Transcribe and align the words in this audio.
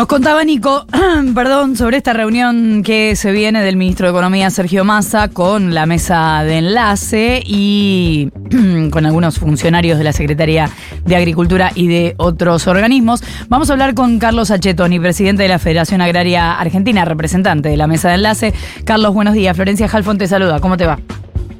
Nos 0.00 0.06
contaba 0.06 0.42
Nico, 0.44 0.86
perdón, 1.34 1.76
sobre 1.76 1.98
esta 1.98 2.14
reunión 2.14 2.82
que 2.82 3.14
se 3.16 3.32
viene 3.32 3.62
del 3.62 3.76
ministro 3.76 4.06
de 4.06 4.12
Economía 4.12 4.48
Sergio 4.48 4.82
Massa 4.82 5.28
con 5.28 5.74
la 5.74 5.84
mesa 5.84 6.42
de 6.42 6.56
enlace 6.56 7.42
y 7.44 8.30
con 8.90 9.04
algunos 9.04 9.38
funcionarios 9.38 9.98
de 9.98 10.04
la 10.04 10.14
Secretaría 10.14 10.70
de 11.04 11.16
Agricultura 11.16 11.72
y 11.74 11.88
de 11.88 12.14
otros 12.16 12.66
organismos. 12.66 13.22
Vamos 13.50 13.68
a 13.68 13.74
hablar 13.74 13.92
con 13.92 14.18
Carlos 14.18 14.50
Achetoni, 14.50 14.98
presidente 14.98 15.42
de 15.42 15.50
la 15.50 15.58
Federación 15.58 16.00
Agraria 16.00 16.58
Argentina, 16.58 17.04
representante 17.04 17.68
de 17.68 17.76
la 17.76 17.86
mesa 17.86 18.08
de 18.08 18.14
enlace. 18.14 18.54
Carlos, 18.86 19.12
buenos 19.12 19.34
días. 19.34 19.54
Florencia 19.54 19.86
Halfon 19.92 20.16
te 20.16 20.26
saluda. 20.26 20.60
¿Cómo 20.60 20.78
te 20.78 20.86
va? 20.86 20.98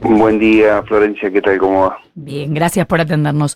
Buen 0.01 0.39
día, 0.39 0.83
Florencia. 0.85 1.31
¿Qué 1.31 1.43
tal? 1.43 1.59
¿Cómo 1.59 1.83
va? 1.83 1.99
Bien, 2.15 2.55
gracias 2.55 2.87
por 2.87 3.03
atendernos. 3.03 3.55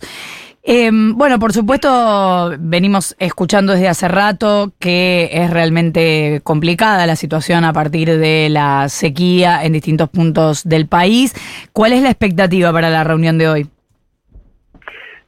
Eh, 0.67 0.89
bueno, 0.91 1.37
por 1.37 1.53
supuesto, 1.53 2.55
venimos 2.57 3.15
escuchando 3.19 3.73
desde 3.73 3.87
hace 3.87 4.07
rato 4.07 4.71
que 4.79 5.29
es 5.31 5.51
realmente 5.51 6.41
complicada 6.43 7.05
la 7.05 7.15
situación 7.15 7.63
a 7.63 7.71
partir 7.71 8.17
de 8.17 8.49
la 8.49 8.89
sequía 8.89 9.63
en 9.63 9.73
distintos 9.73 10.09
puntos 10.09 10.67
del 10.67 10.87
país. 10.87 11.35
¿Cuál 11.71 11.93
es 11.93 12.01
la 12.01 12.09
expectativa 12.09 12.73
para 12.73 12.89
la 12.89 13.03
reunión 13.03 13.37
de 13.37 13.47
hoy? 13.47 13.67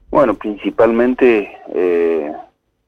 Bueno, 0.10 0.34
principalmente 0.34 1.56
eh, 1.76 2.32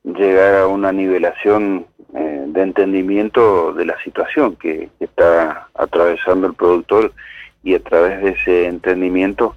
llegar 0.04 0.56
a 0.56 0.68
una 0.68 0.92
nivelación 0.92 1.86
eh, 2.16 2.46
de 2.48 2.62
entendimiento 2.64 3.74
de 3.74 3.86
la 3.86 4.04
situación 4.04 4.56
que, 4.56 4.90
está 5.00 5.68
atravesando 5.76 6.48
el 6.48 6.56
productor 6.56 7.14
y 7.64 7.76
a 7.76 7.80
través 7.80 8.24
de 8.24 8.30
ese 8.32 8.66
entendimiento 8.66 9.56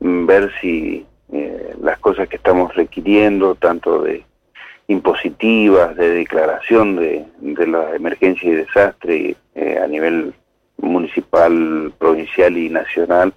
mm, 0.00 0.26
ver 0.26 0.52
si 0.60 1.06
eh, 1.32 1.74
las 1.82 1.98
cosas 1.98 2.28
que 2.28 2.36
estamos 2.36 2.74
requiriendo, 2.74 3.54
tanto 3.54 4.02
de 4.02 4.24
impositivas, 4.88 5.96
de 5.96 6.10
declaración 6.10 6.96
de, 6.96 7.24
de 7.40 7.66
la 7.66 7.96
emergencia 7.96 8.48
y 8.48 8.54
desastre 8.54 9.36
eh, 9.54 9.78
a 9.82 9.86
nivel 9.86 10.32
municipal, 10.78 11.92
provincial 11.98 12.56
y 12.56 12.68
nacional, 12.68 13.34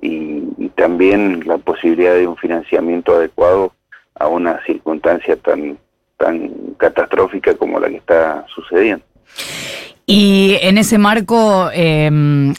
y, 0.00 0.42
y, 0.58 0.68
también 0.70 1.42
la 1.46 1.58
posibilidad 1.58 2.14
de 2.14 2.26
un 2.26 2.36
financiamiento 2.36 3.14
adecuado 3.14 3.74
a 4.14 4.28
una 4.28 4.62
circunstancia 4.64 5.36
tan, 5.36 5.78
tan 6.16 6.50
catastrófica 6.78 7.54
como 7.54 7.78
la 7.78 7.88
que 7.88 7.96
está 7.96 8.46
sucediendo. 8.54 9.04
Y 10.06 10.58
en 10.62 10.76
ese 10.78 10.98
marco 10.98 11.70
eh, 11.72 12.10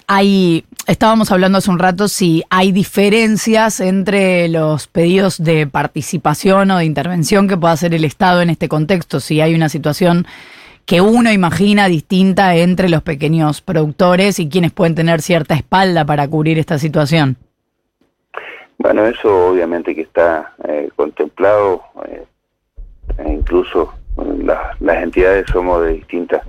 hay, 0.07 0.63
estábamos 0.87 1.31
hablando 1.31 1.57
hace 1.57 1.69
un 1.69 1.79
rato 1.79 2.07
si 2.07 2.43
hay 2.49 2.71
diferencias 2.71 3.79
entre 3.79 4.47
los 4.47 4.87
pedidos 4.87 5.43
de 5.43 5.67
participación 5.67 6.71
o 6.71 6.77
de 6.77 6.85
intervención 6.85 7.47
que 7.47 7.57
pueda 7.57 7.73
hacer 7.73 7.93
el 7.93 8.05
Estado 8.05 8.41
en 8.41 8.49
este 8.49 8.67
contexto, 8.67 9.19
si 9.19 9.41
hay 9.41 9.55
una 9.55 9.69
situación 9.69 10.25
que 10.85 11.01
uno 11.01 11.31
imagina 11.31 11.87
distinta 11.87 12.55
entre 12.55 12.89
los 12.89 13.03
pequeños 13.03 13.61
productores 13.61 14.39
y 14.39 14.49
quienes 14.49 14.71
pueden 14.71 14.95
tener 14.95 15.21
cierta 15.21 15.55
espalda 15.55 16.05
para 16.05 16.27
cubrir 16.27 16.59
esta 16.59 16.77
situación. 16.77 17.37
Bueno, 18.77 19.05
eso 19.05 19.49
obviamente 19.49 19.93
que 19.93 20.01
está 20.01 20.53
eh, 20.67 20.89
contemplado, 20.95 21.83
eh, 22.07 22.23
e 23.19 23.31
incluso 23.31 23.93
las, 24.43 24.81
las 24.81 25.03
entidades 25.03 25.45
somos 25.51 25.83
de 25.83 25.93
distintas 25.93 26.41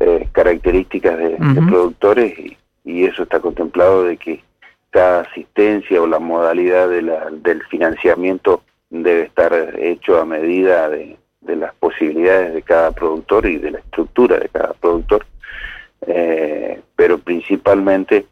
eh, 0.00 0.28
características 0.32 1.16
de, 1.16 1.26
uh 1.26 1.38
-huh. 1.38 1.54
de 1.54 1.62
productores 1.62 2.38
y, 2.38 2.56
y, 2.84 3.04
eso 3.04 3.22
está 3.22 3.40
contemplado 3.40 4.04
de 4.04 4.16
que 4.16 4.42
cada 4.90 5.22
asistencia 5.22 6.00
o 6.00 6.06
la 6.06 6.18
modalidad 6.18 6.88
de 6.88 7.02
la, 7.02 7.30
del 7.30 7.62
financiamiento 7.64 8.62
debe 8.90 9.22
estar 9.22 9.52
hecho 9.78 10.20
a 10.20 10.24
medida 10.24 10.88
de, 10.88 11.18
las 11.42 11.74
posibilidades 11.74 12.54
de 12.54 12.62
cada 12.62 12.92
productor 12.92 13.46
y 13.46 13.56
de 13.56 13.72
la 13.72 13.78
estructura 13.78 14.38
de 14.38 14.48
cada 14.48 14.72
productor. 14.74 15.26
Eh, 16.06 16.80
pero 16.96 17.18
principalmente, 17.18 18.26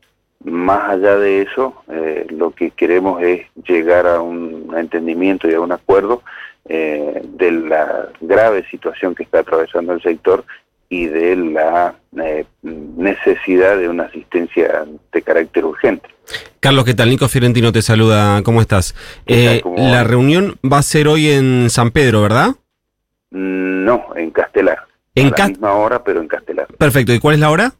más 0.45 0.91
allá 0.91 1.17
de 1.17 1.43
eso, 1.43 1.83
eh, 1.91 2.27
lo 2.31 2.53
que 2.53 2.71
queremos 2.71 3.23
es 3.23 3.47
llegar 3.67 4.07
a 4.07 4.21
un 4.21 4.75
entendimiento 4.77 5.49
y 5.51 5.55
a 5.55 5.61
un 5.61 5.73
acuerdo 5.73 6.23
eh, 6.65 7.23
de 7.25 7.51
la 7.51 8.09
grave 8.21 8.65
situación 8.71 9.15
que 9.15 9.25
está 9.25 9.41
atravesando 9.41 9.95
el 9.95 10.03
sector 10.03 10.45
y 10.93 11.07
de 11.07 11.37
la 11.37 11.95
eh, 12.23 12.45
necesidad 12.63 13.79
de 13.79 13.89
una 13.89 14.05
asistencia 14.05 14.85
de 15.11 15.23
carácter 15.23 15.65
urgente. 15.65 16.07
Carlos, 16.61 16.85
¿qué 16.85 16.93
tal? 16.93 17.09
Nico 17.09 17.29
Fiorentino 17.29 17.73
te 17.73 17.81
saluda, 17.81 18.43
¿cómo 18.43 18.61
estás? 18.61 18.95
Eh, 19.25 19.61
¿Cómo 19.63 19.79
la 19.79 20.05
reunión 20.05 20.57
va 20.63 20.79
a 20.79 20.83
ser 20.83 21.09
hoy 21.09 21.31
en 21.31 21.71
San 21.71 21.93
Pedro, 21.93 22.21
¿verdad? 22.21 22.57
No, 23.31 24.05
en 24.17 24.33
Castelar. 24.33 24.81
En 25.15 25.29
a 25.29 25.39
la 25.39 25.49
misma 25.49 25.73
hora, 25.73 26.05
pero 26.05 26.21
en 26.21 26.29
Castelar. 26.29 26.67
Perfecto, 26.77 27.15
¿y 27.15 27.21
cuál 27.21 27.37
es 27.37 27.41
la 27.41 27.51
hora? 27.51 27.73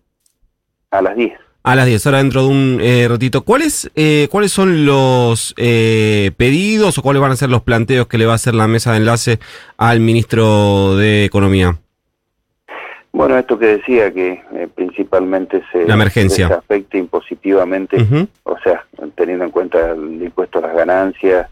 A 0.91 1.03
las 1.03 1.15
10. 1.15 1.35
A 1.65 1.75
las 1.75 1.85
10, 1.85 2.07
ahora 2.07 2.19
dentro 2.19 2.45
de 2.45 2.49
un 2.49 2.79
eh, 2.81 3.07
ratito. 3.11 3.43
¿Cuáles, 3.43 3.91
¿Cuáles 4.31 4.53
son 4.53 4.87
los 4.87 5.53
eh, 5.59 6.31
pedidos 6.39 6.97
o 6.97 7.03
cuáles 7.03 7.21
van 7.21 7.33
a 7.33 7.37
ser 7.37 7.51
los 7.51 7.61
planteos 7.61 8.07
que 8.07 8.17
le 8.17 8.25
va 8.25 8.33
a 8.33 8.37
hacer 8.37 8.55
la 8.55 8.67
mesa 8.69 8.93
de 8.93 8.97
enlace 8.97 9.39
al 9.77 10.01
ministro 10.01 10.97
de 10.97 11.27
Economía? 11.27 11.79
Bueno, 13.13 13.39
esto 13.39 13.59
que 13.59 13.67
decía, 13.67 14.11
que 14.13 14.43
eh, 14.55 14.69
principalmente 14.75 15.63
se, 15.71 15.87
la 15.87 15.95
emergencia. 15.95 16.49
se 16.49 16.55
afecta 16.55 16.97
impositivamente, 16.97 17.97
uh 17.97 18.01
-huh. 18.01 18.29
o 18.45 18.59
sea, 18.61 18.87
teniendo 19.15 19.45
en 19.45 19.51
cuenta 19.51 19.93
el 19.93 20.23
impuesto 20.23 20.59
a 20.59 20.63
las 20.63 20.75
ganancias, 20.75 21.49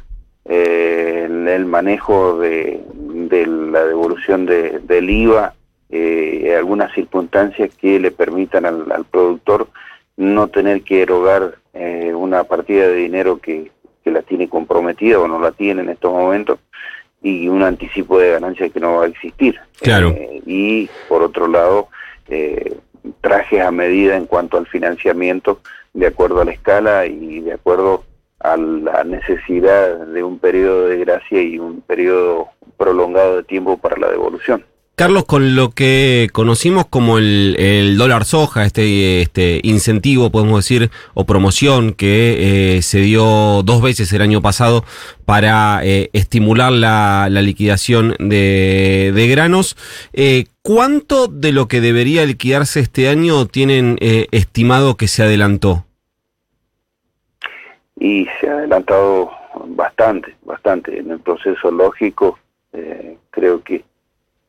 eh, 0.46 1.26
el, 1.26 1.46
el, 1.46 1.66
manejo 1.66 2.38
de, 2.38 2.80
de, 2.94 3.46
la 3.46 3.84
devolución 3.84 4.46
de, 4.46 4.80
del 4.80 5.10
IVA, 5.10 5.54
eh, 5.90 6.54
algunas 6.56 6.92
circunstancias 6.94 7.70
que 7.78 8.00
le 8.00 8.10
permitan 8.10 8.64
al, 8.64 8.90
al 8.90 9.04
productor 9.04 9.68
no 10.16 10.48
tener 10.48 10.82
que 10.82 11.02
erogar 11.02 11.56
eh, 11.74 12.12
una 12.14 12.44
partida 12.44 12.88
de 12.88 12.94
dinero 12.94 13.38
que, 13.38 13.70
que 14.02 14.10
la 14.10 14.22
tiene 14.22 14.48
comprometida 14.48 15.18
o 15.18 15.28
no 15.28 15.38
la 15.38 15.52
tiene 15.52 15.82
en 15.82 15.90
estos 15.90 16.12
momentos 16.12 16.58
y 17.22 17.48
un 17.48 17.62
anticipo 17.62 18.18
de 18.18 18.30
ganancia 18.30 18.68
que 18.68 18.80
no 18.80 18.96
va 18.96 19.04
a 19.04 19.08
existir. 19.08 19.58
Claro. 19.80 20.10
Eh, 20.10 20.42
y 20.46 20.90
por 21.08 21.22
otro 21.22 21.48
lado, 21.48 21.88
eh, 22.28 22.76
trajes 23.20 23.60
a 23.60 23.70
medida 23.70 24.16
en 24.16 24.26
cuanto 24.26 24.56
al 24.56 24.66
financiamiento 24.66 25.60
de 25.92 26.06
acuerdo 26.06 26.40
a 26.40 26.44
la 26.44 26.52
escala 26.52 27.06
y 27.06 27.40
de 27.40 27.52
acuerdo 27.52 28.04
a 28.38 28.56
la 28.56 29.04
necesidad 29.04 30.06
de 30.06 30.22
un 30.22 30.38
periodo 30.38 30.88
de 30.88 30.98
gracia 30.98 31.42
y 31.42 31.58
un 31.58 31.82
periodo 31.82 32.48
prolongado 32.76 33.36
de 33.36 33.42
tiempo 33.42 33.76
para 33.76 33.96
la 33.96 34.10
devolución. 34.10 34.64
Carlos, 35.00 35.24
con 35.24 35.56
lo 35.56 35.70
que 35.70 36.28
conocimos 36.30 36.84
como 36.84 37.16
el, 37.16 37.56
el 37.58 37.96
dólar 37.96 38.26
soja, 38.26 38.66
este, 38.66 39.22
este, 39.22 39.62
incentivo, 39.64 40.28
podemos 40.28 40.58
decir, 40.62 40.90
o 41.14 41.24
promoción 41.24 41.94
que 41.94 42.76
eh, 42.76 42.82
se 42.82 42.98
dio 42.98 43.62
dos 43.62 43.80
veces 43.80 44.12
el 44.12 44.20
año 44.20 44.42
pasado 44.42 44.84
para 45.24 45.80
eh, 45.84 46.10
estimular 46.12 46.70
la, 46.70 47.28
la, 47.30 47.40
liquidación 47.40 48.14
de, 48.18 49.10
de 49.14 49.28
granos, 49.28 49.74
eh, 50.12 50.44
¿cuánto 50.60 51.28
de 51.28 51.52
lo 51.52 51.66
que 51.66 51.80
debería 51.80 52.26
liquidarse 52.26 52.80
este 52.80 53.08
año 53.08 53.46
tienen 53.46 53.96
estimado 54.02 54.98
que 54.98 55.08
se 55.08 55.22
adelantó? 55.22 55.86
Y 57.98 58.26
se 58.38 58.50
ha 58.50 58.52
adelantado 58.52 59.30
bastante, 59.64 60.36
bastante. 60.44 60.98
En 60.98 61.10
el 61.10 61.20
proceso 61.20 61.70
lógico, 61.70 62.38
creo 63.30 63.62
que 63.62 63.82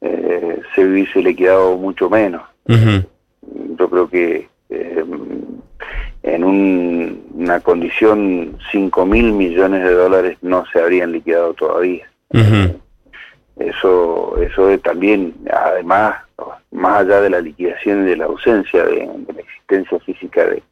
eh, 0.01 0.59
se 0.73 0.83
hubiese 0.85 1.21
liquidado 1.21 1.77
mucho 1.77 2.09
menos. 2.09 2.41
Uh 2.67 2.73
-huh. 2.73 3.05
Yo 3.77 3.89
creo 3.89 4.09
que 4.09 4.47
eh, 4.69 5.05
en 6.23 6.43
un, 6.43 7.25
una 7.35 7.59
condición 7.59 8.57
5 8.71 9.05
mil 9.05 9.33
millones 9.33 9.83
de 9.83 9.93
dólares 9.93 10.37
no 10.41 10.63
se 10.71 10.79
habrían 10.79 11.11
liquidado 11.11 11.53
todavía. 11.53 12.07
Uh 12.29 12.37
-huh. 12.37 12.75
Eso, 13.57 14.37
eso 14.41 14.69
es 14.69 14.81
también, 14.81 15.33
además, 15.51 16.15
más 16.71 17.01
allá 17.01 17.21
de 17.21 17.29
la 17.29 17.41
liquidación 17.41 18.03
y 18.03 18.09
de 18.11 18.17
la 18.17 18.25
ausencia 18.25 18.83
de, 18.85 19.07
de 19.27 19.33
la 19.33 19.41
existencia 19.41 19.99
física 19.99 20.45
de, 20.45 20.63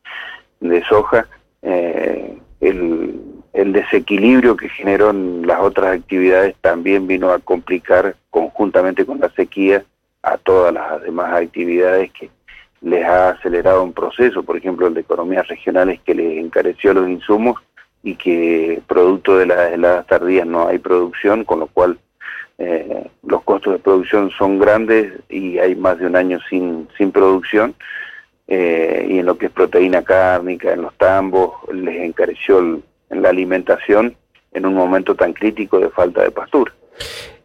de 0.61 0.83
soja, 0.85 1.27
eh, 1.61 2.37
el, 2.61 3.21
el 3.53 3.73
desequilibrio 3.73 4.55
que 4.55 4.69
generó 4.69 5.11
en 5.11 5.45
las 5.45 5.59
otras 5.59 5.97
actividades 5.97 6.55
también 6.61 7.07
vino 7.07 7.31
a 7.31 7.39
complicar 7.39 8.15
conjuntamente 8.39 9.05
con 9.05 9.19
la 9.19 9.29
sequía 9.29 9.83
a 10.23 10.37
todas 10.37 10.73
las 10.73 11.01
demás 11.03 11.33
actividades 11.33 12.11
que 12.11 12.29
les 12.81 13.05
ha 13.05 13.29
acelerado 13.29 13.83
un 13.83 13.93
proceso, 13.93 14.43
por 14.43 14.57
ejemplo 14.57 14.87
el 14.87 14.93
de 14.93 15.01
economías 15.01 15.47
regionales 15.47 15.99
que 16.01 16.15
les 16.15 16.37
encareció 16.37 16.93
los 16.93 17.09
insumos 17.09 17.61
y 18.03 18.15
que 18.15 18.81
producto 18.87 19.37
de 19.37 19.47
las 19.47 19.73
heladas 19.73 20.07
tardías 20.07 20.47
no 20.47 20.67
hay 20.67 20.79
producción, 20.79 21.43
con 21.43 21.59
lo 21.59 21.67
cual 21.67 21.99
eh, 22.57 23.09
los 23.23 23.43
costos 23.43 23.73
de 23.73 23.79
producción 23.79 24.31
son 24.31 24.59
grandes 24.59 25.13
y 25.29 25.59
hay 25.59 25.75
más 25.75 25.99
de 25.99 26.07
un 26.07 26.15
año 26.15 26.39
sin, 26.49 26.87
producción 27.11 27.75
eh, 28.47 29.05
y 29.09 29.19
en 29.19 29.25
lo 29.25 29.37
que 29.37 29.47
es 29.47 29.51
proteína 29.51 30.01
cárnica, 30.03 30.71
en 30.71 30.83
los 30.83 30.93
tambos, 30.95 31.53
les 31.73 32.01
encareció 32.01 32.59
en 32.59 33.21
la 33.21 33.29
alimentación 33.29 34.15
en 34.53 34.65
un 34.65 34.73
momento 34.73 35.15
tan 35.15 35.33
crítico 35.33 35.79
de 35.79 35.89
falta 35.89 36.23
de 36.23 36.31
pastura. 36.31 36.73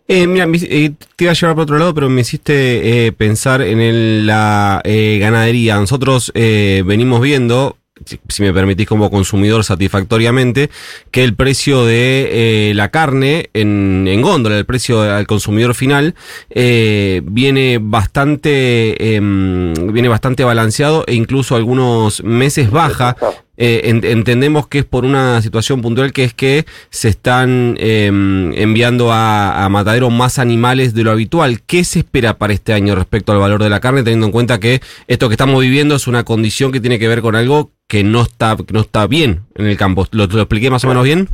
Eh, 0.06 0.26
mira, 0.26 0.46
eh, 0.52 0.92
te 1.16 1.24
iba 1.24 1.32
a 1.32 1.34
llevar 1.34 1.54
para 1.54 1.62
otro 1.62 1.78
lado, 1.78 1.94
pero 1.94 2.10
me 2.10 2.20
hiciste 2.20 3.12
pensar 3.16 3.62
en 3.62 4.26
la 4.26 4.82
ganadería. 4.84 5.76
Nosotros 5.76 6.32
venimos 6.34 7.20
viendo 7.20 7.76
si, 8.04 8.42
me 8.42 8.52
permitís 8.52 8.86
como 8.86 9.10
consumidor 9.10 9.64
satisfactoriamente, 9.64 10.70
que 11.10 11.24
el 11.24 11.34
precio 11.34 11.84
de 11.84 12.70
eh, 12.70 12.74
la 12.74 12.90
carne 12.90 13.50
en, 13.54 14.06
en, 14.08 14.20
góndola, 14.20 14.58
el 14.58 14.66
precio 14.66 15.02
al 15.02 15.26
consumidor 15.26 15.74
final, 15.74 16.14
eh, 16.50 17.22
viene 17.24 17.78
bastante 17.80 19.16
em, 19.16 19.74
viene 19.92 20.08
bastante 20.08 20.44
balanceado 20.44 21.04
e 21.06 21.14
incluso 21.14 21.56
algunos 21.56 22.22
meses 22.24 22.70
baja 22.70 23.16
eh, 23.56 23.82
entendemos 23.84 24.66
que 24.66 24.78
es 24.78 24.84
por 24.84 25.04
una 25.04 25.40
situación 25.40 25.80
puntual 25.80 26.12
que 26.12 26.24
es 26.24 26.34
que 26.34 26.64
se 26.90 27.08
están 27.08 27.76
em, 27.78 28.52
enviando 28.54 29.12
a, 29.12 29.64
a, 29.64 29.68
mataderos 29.68 30.12
más 30.12 30.38
animales 30.38 30.94
de 30.94 31.04
lo 31.04 31.12
habitual. 31.12 31.60
¿Qué 31.66 31.84
se 31.84 32.00
espera 32.00 32.34
para 32.34 32.52
este 32.52 32.72
año 32.72 32.94
respecto 32.94 33.32
al 33.32 33.38
valor 33.38 33.62
de 33.62 33.70
la 33.70 33.80
carne, 33.80 34.02
teniendo 34.02 34.26
en 34.26 34.32
cuenta 34.32 34.58
que 34.58 34.80
esto 35.06 35.28
que 35.28 35.34
estamos 35.34 35.60
viviendo 35.60 35.94
es 35.94 36.06
una 36.08 36.24
condición 36.24 36.72
que 36.72 36.80
tiene 36.80 36.98
que 36.98 37.08
ver 37.08 37.22
con 37.22 37.36
algo 37.36 37.70
que 37.86 38.02
no 38.02 38.22
está, 38.22 38.56
que 38.56 38.72
no 38.72 38.80
está 38.80 39.06
bien 39.06 39.40
en 39.54 39.66
el 39.66 39.76
campo? 39.76 40.06
¿Lo, 40.10 40.26
lo 40.26 40.40
expliqué 40.40 40.70
más 40.70 40.84
o 40.84 40.88
menos 40.88 41.04
bien? 41.04 41.28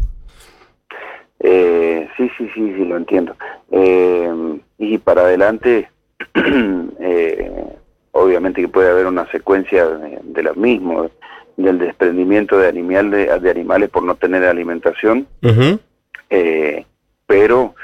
Eh, 1.40 2.06
sí, 2.17 2.31
sí, 2.37 2.49
sí, 2.55 2.75
sí, 2.76 2.84
lo 2.84 2.99
entiendo. 2.99 3.34
Eh, 3.70 4.31
y 4.78 4.99
para 4.99 5.22
adelante, 5.22 5.88
eh, 6.34 7.50
obviamente 8.12 8.61
que 8.61 8.69
puede 8.69 8.90
haber 8.90 9.06
una 9.06 9.26
secuencia 9.31 9.87
de, 9.87 10.19
de 10.22 10.43
lo 10.43 10.55
mismo 10.55 11.11
del 11.62 11.78
desprendimiento 11.78 12.58
de, 12.58 12.68
animal, 12.68 13.10
de, 13.10 13.50
animales 13.50 13.90
por 13.90 14.02
no 14.02 14.14
tener 14.14 14.44
alimentación, 14.44 15.26
eh, 16.30 16.84
pero 17.26 17.74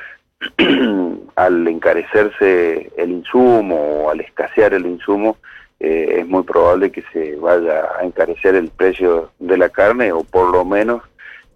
al 1.37 1.69
encarecerse 1.69 2.91
el 2.97 3.11
insumo 3.11 3.77
o 3.77 4.11
al 4.11 4.21
escasear 4.21 4.75
el 4.75 4.87
insumo, 4.87 5.37
eh, 5.79 6.21
es 6.21 6.27
muy 6.27 6.43
probable 6.43 6.91
que 6.91 7.03
se 7.13 7.37
vaya 7.37 7.85
a 7.99 8.05
encarecer 8.05 8.55
el 8.55 8.71
precio 8.71 9.31
de 9.39 9.59
la 9.59 9.69
carne 9.69 10.13
o 10.13 10.25
por 10.25 10.51
lo 10.51 10.65
menos 10.65 11.03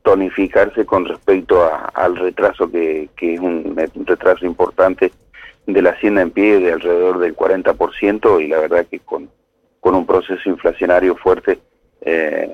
tonificarse 0.03 0.85
con 0.85 1.05
respecto 1.05 1.69
al 1.95 2.17
retraso 2.17 2.71
que, 2.71 3.09
que 3.17 3.35
es 3.35 3.41
un, 3.41 3.77
retraso 4.07 4.47
importante 4.47 5.13
de 5.67 5.83
la 5.83 5.91
hacienda 5.91 6.23
en 6.23 6.31
pie 6.31 6.59
de 6.59 6.73
alrededor 6.73 7.19
del 7.19 7.37
40% 7.37 8.43
y 8.43 8.49
la 8.49 8.61
verdad 8.61 8.87
que 8.91 8.99
con, 9.01 9.29
con 9.79 9.95
un 9.95 10.07
proceso 10.07 10.49
inflacionario 10.49 11.17
fuerte 11.17 11.59
eh, 12.03 12.49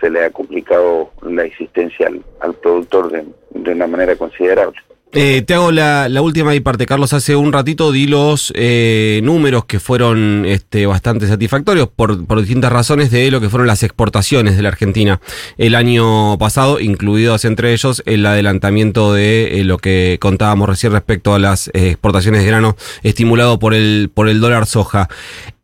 se 0.00 0.10
le 0.10 0.24
ha 0.24 0.30
complicado 0.30 1.10
la 1.22 1.44
existencia 1.44 2.08
al, 2.40 2.54
productor 2.54 3.10
de, 3.10 3.72
una 3.72 3.86
manera 3.86 4.16
considerable. 4.16 4.78
Eh, 5.14 5.42
te 5.42 5.52
hago 5.52 5.72
la, 5.72 6.08
última 6.22 6.54
y 6.54 6.60
parte, 6.60 6.86
Carlos. 6.86 7.12
Hace 7.12 7.36
un 7.36 7.52
ratito 7.52 7.92
di 7.92 8.06
los 8.06 8.50
eh, 8.56 9.20
números 9.22 9.66
que 9.66 9.78
fueron 9.78 10.44
este, 10.46 10.86
bastante 10.86 11.28
satisfactorios 11.28 11.88
por, 11.88 12.24
por, 12.24 12.40
distintas 12.40 12.72
razones 12.72 13.10
de 13.10 13.30
lo 13.30 13.38
que 13.38 13.50
fueron 13.50 13.66
las 13.66 13.82
exportaciones 13.82 14.56
de 14.56 14.62
la 14.62 14.70
Argentina 14.70 15.20
el 15.58 15.74
año 15.74 16.38
pasado, 16.38 16.80
incluidos 16.80 17.44
entre 17.44 17.74
ellos 17.74 18.02
el 18.06 18.24
adelantamiento 18.24 19.12
de 19.12 19.60
eh, 19.60 19.64
lo 19.64 19.76
que 19.76 20.16
contábamos 20.18 20.66
recién 20.66 20.92
respecto 20.92 21.34
a 21.34 21.38
las 21.38 21.70
exportaciones 21.74 22.40
de 22.40 22.46
grano 22.46 22.76
estimulado 23.02 23.58
por 23.58 23.74
el, 23.74 24.10
por 24.12 24.30
el 24.30 24.40
dólar 24.40 24.64
soja. 24.64 25.10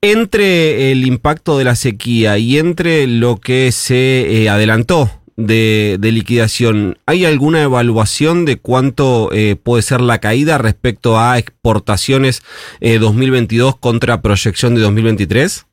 Entre 0.03 0.93
el 0.93 1.07
impacto 1.07 1.57
de 1.57 1.65
la 1.65 1.75
sequía 1.75 2.37
y 2.37 2.59
entre 2.59 3.07
lo 3.07 3.37
que 3.37 3.73
se 3.73 4.47
adelantó 4.49 5.18
de, 5.39 5.99
liquidación, 6.03 6.99
¿hay 7.07 7.25
alguna 7.25 7.63
evaluación 7.63 8.45
de 8.45 8.59
cuánto 8.59 9.31
eh, 9.33 9.55
puede 9.57 9.83
ser 9.83 10.01
la 10.01 10.19
caída 10.19 10.59
respecto 10.59 11.17
a 11.19 11.39
exportaciones 11.39 12.43
2022 12.81 13.75
eh, 13.75 13.77
contra 13.81 14.21
proyección 14.21 14.75
de 14.75 14.81
2023? 14.81 15.65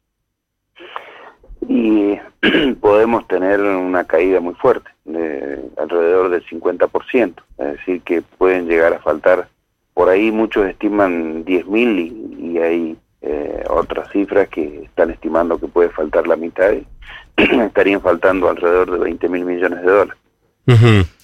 Y 1.67 2.15
podemos 2.79 3.27
tener 3.27 3.59
una 3.59 4.03
caída 4.03 4.39
muy 4.39 4.53
fuerte, 4.53 4.89
de 5.03 5.59
alrededor 5.77 6.29
del 6.29 6.45
50%, 6.45 7.33
es 7.57 7.65
decir, 7.65 8.01
que 8.01 8.21
pueden 8.21 8.67
llegar 8.67 8.93
a 8.93 8.99
faltar, 8.99 9.47
por 9.95 10.09
ahí 10.09 10.31
muchos 10.31 10.67
estiman 10.67 11.43
10.000 11.43 12.37
y, 12.39 12.51
y 12.51 12.57
hay 12.59 12.97
eh, 13.25 13.63
otras 13.69 14.09
cifras 14.11 14.47
que 14.49 14.83
están 14.83 15.09
estimando 15.09 15.57
que 15.57 15.67
puede 15.67 15.89
faltar 15.89 16.27
la 16.27 16.35
mitad 16.35 16.71
estarían 17.37 18.01
faltando 18.01 18.49
alrededor 18.49 18.91
de 18.91 18.99
20 18.99 19.29
mil 19.29 19.45
millones 19.45 19.81
de 19.81 19.91
dólares. 19.91 20.17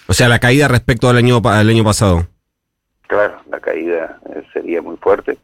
O 0.08 0.14
sea, 0.14 0.28
la 0.28 0.40
caída 0.40 0.68
respecto 0.68 1.10
al 1.10 1.18
año, 1.18 1.42
al 1.44 1.70
año 1.70 1.84
pasado. 1.84 2.28
Claro, 3.08 3.42
la 3.50 3.60
caída 3.60 4.20
eh, 4.34 4.42
sería 4.54 4.82
muy 4.82 4.98
fuerte, 4.98 5.38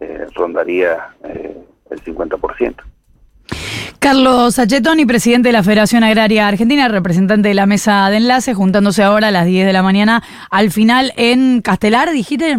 eh, 0.00 0.26
rondaría 0.34 1.14
eh, 1.24 1.56
el 1.90 2.04
50%. 2.04 2.74
Carlos 3.98 4.56
Sachetoni, 4.56 5.06
presidente 5.06 5.48
de 5.48 5.52
la 5.52 5.62
Federación 5.62 6.02
Agraria 6.02 6.48
Argentina, 6.48 6.88
representante 6.88 7.48
de 7.48 7.54
la 7.54 7.66
mesa 7.66 8.10
de 8.10 8.16
enlace, 8.16 8.54
juntándose 8.54 9.02
ahora 9.02 9.28
a 9.28 9.30
las 9.30 9.46
10 9.46 9.66
de 9.66 9.72
la 9.72 9.82
mañana, 9.82 10.22
al 10.50 10.72
final 10.72 11.12
en 11.16 11.62
Castelar, 11.62 12.10
dijiste. 12.10 12.56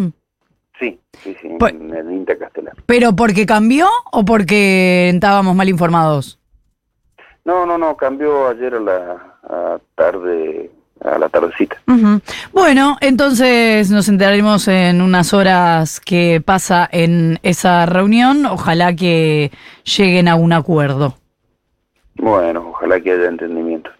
Sí, 1.24 1.34
sí, 1.40 1.48
sí, 1.48 1.56
pues 1.58 1.72
en 1.72 1.94
el 1.94 2.12
INTA 2.12 2.36
Castelar. 2.36 2.74
¿Pero 2.84 3.16
porque 3.16 3.46
cambió 3.46 3.88
o 4.12 4.26
porque 4.26 5.08
estábamos 5.08 5.56
mal 5.56 5.70
informados? 5.70 6.38
No, 7.46 7.64
no, 7.64 7.78
no, 7.78 7.96
cambió 7.96 8.48
ayer 8.48 8.74
a 8.74 8.80
la 8.80 9.80
tarde, 9.94 10.70
a 11.02 11.18
la 11.18 11.28
tardecita. 11.30 11.76
Bueno, 12.52 12.98
entonces 13.00 13.90
nos 13.90 14.08
enteraremos 14.08 14.68
en 14.68 15.00
unas 15.00 15.32
horas 15.32 15.98
que 15.98 16.42
pasa 16.44 16.86
en 16.92 17.38
esa 17.42 17.86
reunión. 17.86 18.44
Ojalá 18.44 18.94
que 18.94 19.50
lleguen 19.96 20.28
a 20.28 20.36
un 20.36 20.52
acuerdo. 20.52 21.16
Bueno, 22.16 22.70
ojalá 22.70 23.00
que 23.00 23.12
haya 23.12 23.28
entendimiento. 23.28 23.90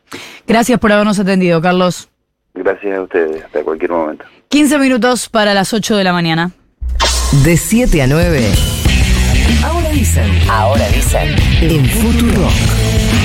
Gracias 0.47 0.79
por 0.79 0.93
habernos 0.93 1.19
atendido, 1.19 1.61
Carlos. 1.62 2.09
Gracias 2.53 2.99
a 2.99 3.03
ustedes, 3.03 3.44
hasta 3.44 3.65
cualquier 3.65 3.91
momento. 3.91 4.26
15 4.49 4.79
minutos 4.79 5.29
para 5.29 5.55
las 5.55 5.73
8 5.73 5.97
de 5.97 6.05
la 6.05 6.12
mañana. 6.12 6.53
De 7.43 7.57
7 7.57 8.01
a 8.01 8.07
9. 8.07 8.53
Ahora 9.65 9.91
dicen. 9.91 10.31
Ahora 10.49 10.89
dicen. 10.89 11.35
En 11.61 11.85
Futuro. 11.87 12.49